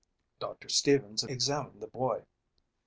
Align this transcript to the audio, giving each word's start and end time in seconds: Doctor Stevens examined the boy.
Doctor 0.39 0.67
Stevens 0.67 1.23
examined 1.23 1.79
the 1.79 1.85
boy. 1.87 2.23